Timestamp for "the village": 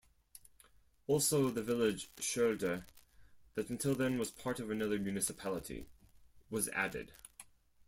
1.51-2.09